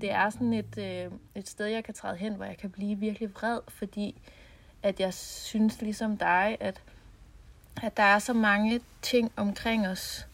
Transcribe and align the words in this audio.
det 0.00 0.10
er 0.10 0.30
sådan 0.30 0.52
et, 0.52 0.78
øh, 0.78 1.12
et 1.34 1.48
sted, 1.48 1.66
jeg 1.66 1.84
kan 1.84 1.94
træde 1.94 2.16
hen, 2.16 2.34
hvor 2.34 2.44
jeg 2.44 2.56
kan 2.56 2.70
blive 2.70 2.98
virkelig 2.98 3.34
vred, 3.34 3.60
fordi 3.68 4.20
at 4.82 5.00
jeg 5.00 5.14
synes 5.14 5.80
ligesom 5.82 6.16
dig, 6.16 6.56
at, 6.60 6.82
at 7.82 7.96
der 7.96 8.02
er 8.02 8.18
så 8.18 8.32
mange 8.32 8.80
ting 9.02 9.32
omkring 9.36 9.88
os, 9.88 10.26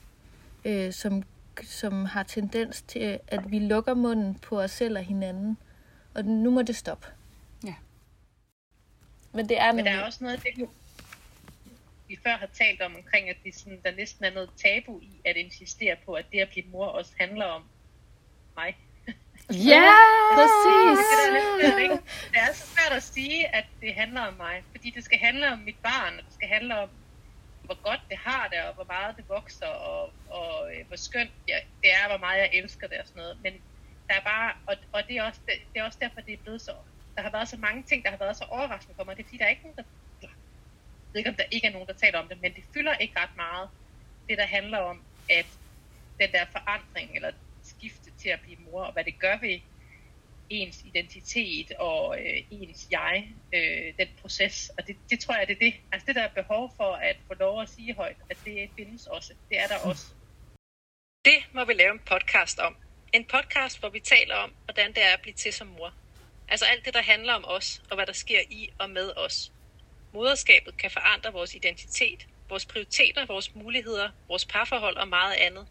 øh, 0.65 0.93
som, 0.93 1.23
som 1.63 2.05
har 2.05 2.23
tendens 2.23 2.83
til, 2.83 3.19
at 3.29 3.51
vi 3.51 3.59
lukker 3.59 3.95
munden 3.95 4.35
på 4.35 4.61
os 4.61 4.71
selv 4.71 4.99
og 4.99 5.05
hinanden. 5.05 5.59
Og 6.15 6.25
nu 6.25 6.51
må 6.51 6.63
det 6.63 6.77
stoppe. 6.77 7.07
Ja. 7.65 7.75
Men 9.33 9.49
det 9.49 9.61
er 9.61 9.73
Men 9.73 9.85
der 9.85 9.91
er 9.91 10.05
også 10.05 10.25
noget 10.25 10.37
af 10.37 10.43
det, 10.43 10.69
vi 12.09 12.19
før 12.23 12.37
har 12.37 12.47
talt 12.47 12.83
om, 12.83 12.97
omkring, 12.97 13.31
at 13.31 13.37
det 13.45 13.55
sådan, 13.55 13.81
der 13.85 13.97
næsten 13.97 14.25
er 14.25 14.31
noget 14.31 14.51
tabu 14.57 15.01
i 15.01 15.21
at 15.25 15.37
insistere 15.37 15.97
på, 16.05 16.13
at 16.13 16.27
det 16.33 16.41
at 16.41 16.49
blive 16.49 16.67
mor 16.67 16.87
også 16.87 17.13
handler 17.21 17.45
om 17.45 17.63
mig. 18.57 18.77
Ja, 19.51 19.93
præcis. 20.35 20.99
Det, 22.33 22.39
er 22.41 22.53
så 22.53 22.67
svært 22.67 22.93
at 22.97 23.03
sige, 23.03 23.55
at 23.55 23.65
det 23.81 23.95
handler 23.95 24.21
om 24.21 24.35
mig, 24.35 24.65
fordi 24.71 24.91
det 24.91 25.05
skal 25.05 25.19
handle 25.19 25.53
om 25.53 25.59
mit 25.59 25.79
barn, 25.83 26.19
og 26.19 26.25
det 26.25 26.35
skal 26.35 26.49
handle 26.49 26.79
om, 26.79 26.89
hvor 27.63 27.83
godt 27.83 28.01
det 28.11 28.19
har 28.19 28.49
det, 28.49 28.61
og 28.69 28.75
hvor 28.75 28.85
meget 28.85 29.17
det 29.17 29.29
vokser, 29.29 29.67
og, 29.67 30.13
og 30.29 30.75
øh, 30.75 30.87
hvor 30.87 30.97
skønt 30.97 31.31
jeg, 31.49 31.63
det 31.83 31.91
er, 31.93 32.09
hvor 32.09 32.19
meget 32.19 32.39
jeg 32.39 32.51
elsker 32.53 32.87
det 32.87 32.99
og 32.99 33.07
sådan 33.07 33.21
noget. 33.23 33.39
Men 33.43 33.53
der 34.09 34.15
er 34.15 34.21
bare, 34.21 34.53
og, 34.67 34.77
og 34.93 35.03
det, 35.09 35.17
er 35.17 35.23
også, 35.23 35.41
det, 35.47 35.55
det 35.73 35.81
er 35.81 35.85
også 35.85 35.99
derfor, 36.01 36.21
det 36.21 36.35
er 36.35 36.43
blevet 36.43 36.63
så, 36.63 36.75
der 37.17 37.23
har 37.23 37.31
været 37.31 37.49
så 37.49 37.57
mange 37.57 37.83
ting, 37.83 38.05
der 38.05 38.11
har 38.11 38.17
været 38.17 38.37
så 38.37 38.45
overraskende 38.45 38.97
for 38.97 39.05
mig. 39.05 39.17
Det 39.17 39.23
er 39.23 39.27
fordi, 39.27 39.39
der 39.39 39.45
er 39.45 39.49
ikke 39.49 39.63
nogen, 39.63 39.77
der, 39.77 39.85
jeg 40.23 40.31
ved 41.13 41.19
ikke, 41.19 41.31
om 41.31 41.37
der 41.37 41.45
ikke 41.51 41.67
er 41.67 41.73
nogen, 41.73 41.89
der 41.89 41.95
taler 41.95 42.19
om 42.19 42.29
det, 42.29 42.41
men 42.43 42.55
det 42.55 42.65
fylder 42.75 42.95
ikke 42.95 43.21
ret 43.21 43.37
meget, 43.37 43.69
det 44.29 44.39
der 44.39 44.47
handler 44.47 44.79
om, 44.79 45.03
at 45.31 45.47
den 46.21 46.33
der 46.33 46.45
forandring, 46.53 47.17
eller 47.17 47.33
skifte 47.89 48.11
til 48.19 48.29
at 48.29 48.41
blive 48.41 48.57
mor, 48.71 48.83
og 48.83 48.93
hvad 48.93 49.05
det 49.05 49.19
gør 49.19 49.39
ved 49.41 49.61
ens 50.51 50.83
identitet 50.85 51.73
og 51.73 52.19
øh, 52.21 52.43
ens 52.51 52.87
jeg, 52.91 53.29
øh, 53.53 53.95
den 53.99 54.09
proces. 54.21 54.71
Og 54.79 54.87
det, 54.87 54.97
det 55.11 55.21
tror 55.21 55.37
jeg, 55.37 55.49
det 55.49 55.55
er 55.55 55.59
det. 55.59 55.75
Altså 55.93 56.07
det 56.07 56.15
der 56.15 56.23
er 56.23 56.43
behov 56.43 56.73
for 56.77 56.93
at 56.93 57.17
få 57.27 57.35
lov 57.35 57.63
at 57.63 57.69
sige 57.69 57.95
højt, 57.95 58.17
at 58.31 58.37
det 58.45 58.71
findes 58.77 59.07
også. 59.07 59.35
Det 59.51 59.59
er 59.59 59.67
der 59.67 59.79
også. 59.79 60.07
Det 61.25 61.39
må 61.53 61.65
vi 61.65 61.73
lave 61.73 61.93
en 61.93 62.01
podcast 62.07 62.59
om. 62.59 62.77
En 63.13 63.25
podcast, 63.25 63.81
hvor 63.81 63.89
vi 63.89 64.01
taler 64.01 64.35
om, 64.35 64.55
hvordan 64.65 64.89
det 64.89 65.05
er 65.05 65.13
at 65.13 65.21
blive 65.21 65.35
til 65.35 65.53
som 65.53 65.67
mor. 65.67 65.95
Altså 66.49 66.65
alt 66.65 66.85
det, 66.85 66.95
der 66.95 67.03
handler 67.03 67.33
om 67.33 67.45
os, 67.49 67.83
og 67.91 67.97
hvad 67.97 68.07
der 68.07 68.13
sker 68.13 68.41
i 68.51 68.69
og 68.79 68.91
med 68.91 69.13
os. 69.17 69.53
Moderskabet 70.13 70.77
kan 70.77 70.91
forandre 70.91 71.33
vores 71.33 71.55
identitet, 71.55 72.27
vores 72.49 72.67
prioriteter, 72.67 73.27
vores 73.27 73.55
muligheder, 73.55 74.11
vores 74.29 74.45
parforhold 74.45 74.97
og 74.97 75.09
meget 75.09 75.35
andet. 75.35 75.67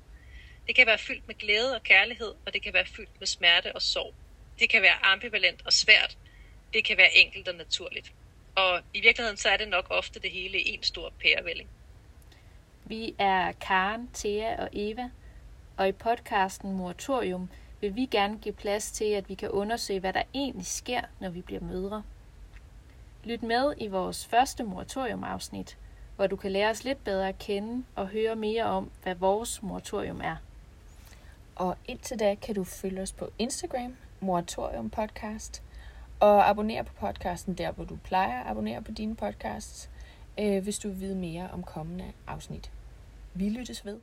Det 0.68 0.76
kan 0.76 0.88
være 0.88 0.98
fyldt 0.98 1.28
med 1.28 1.36
glæde 1.36 1.76
og 1.76 1.84
kærlighed, 1.84 2.34
og 2.46 2.54
det 2.54 2.62
kan 2.62 2.74
være 2.74 2.86
fyldt 2.86 3.20
med 3.20 3.28
smerte 3.28 3.76
og 3.76 3.82
sorg. 3.82 4.14
Det 4.60 4.70
kan 4.70 4.82
være 4.82 5.06
ambivalent 5.06 5.62
og 5.66 5.74
svært. 5.74 6.18
Det 6.74 6.86
kan 6.86 6.98
være 6.98 7.18
enkelt 7.18 7.48
og 7.48 7.56
naturligt. 7.56 8.14
Og 8.56 8.82
i 8.94 9.02
virkeligheden 9.02 9.38
så 9.38 9.50
er 9.50 9.58
det 9.58 9.68
nok 9.68 9.88
ofte 9.90 10.20
det 10.20 10.32
hele 10.32 10.62
i 10.62 10.74
en 10.74 10.84
stor 10.84 11.14
pærevælling. 11.24 11.70
Vi 12.86 13.16
er 13.20 13.52
Karen, 13.52 14.10
Thea 14.14 14.64
og 14.64 14.70
Eva, 14.74 15.10
og 15.78 15.88
i 15.88 15.92
podcasten 15.92 16.74
Moratorium 16.74 17.50
vil 17.82 17.96
vi 17.96 18.06
gerne 18.12 18.40
give 18.40 18.54
plads 18.54 18.92
til, 18.92 19.06
at 19.06 19.30
vi 19.30 19.36
kan 19.36 19.50
undersøge, 19.50 20.00
hvad 20.00 20.14
der 20.14 20.24
egentlig 20.34 20.66
sker, 20.66 21.02
når 21.20 21.30
vi 21.30 21.42
bliver 21.42 21.62
mødre. 21.62 22.04
Lyt 23.24 23.44
med 23.44 23.74
i 23.78 23.88
vores 23.88 24.26
første 24.26 24.64
moratorium-afsnit, 24.64 25.78
hvor 26.16 26.28
du 26.28 26.36
kan 26.36 26.52
lære 26.52 26.70
os 26.70 26.84
lidt 26.84 27.04
bedre 27.04 27.30
at 27.30 27.40
kende 27.40 27.86
og 27.96 28.08
høre 28.08 28.36
mere 28.36 28.64
om, 28.64 28.92
hvad 29.04 29.16
vores 29.16 29.62
moratorium 29.62 30.22
er. 30.22 30.36
Og 31.56 31.78
indtil 31.86 32.20
da 32.20 32.36
kan 32.36 32.56
du 32.56 32.64
følge 32.64 33.02
os 33.02 33.12
på 33.12 33.30
Instagram, 33.40 33.96
Moratorium 34.20 34.90
Podcast, 34.90 35.64
og 36.20 36.50
abonnere 36.50 36.84
på 36.84 36.94
podcasten 36.94 37.54
der, 37.54 37.72
hvor 37.72 37.86
du 37.86 37.96
plejer 38.04 38.42
at 38.42 38.48
abonnere 38.48 38.82
på 38.82 38.92
dine 38.92 39.16
podcasts, 39.16 39.90
øh, 40.40 40.64
hvis 40.64 40.80
du 40.80 40.90
vil 40.90 41.00
vide 41.00 41.16
mere 41.16 41.50
om 41.54 41.64
kommende 41.64 42.06
afsnit. 42.28 42.72
Vi 43.34 43.50
lyttes 43.50 43.86
ved. 43.86 44.00